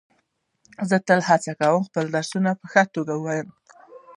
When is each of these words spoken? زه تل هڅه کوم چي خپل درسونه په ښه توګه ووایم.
زه 0.89 0.97
تل 1.07 1.19
هڅه 1.29 1.51
کوم 1.61 1.79
چي 1.83 1.87
خپل 1.87 2.05
درسونه 2.15 2.51
په 2.59 2.65
ښه 2.71 2.83
توګه 2.95 3.13
ووایم. 3.17 3.47